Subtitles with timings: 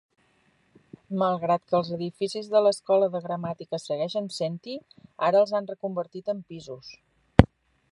[1.23, 4.75] Malgrat que els edificis de l'escola de gramàtica segueixen sent-hi,
[5.31, 6.93] ara els han reconvertit en pisos.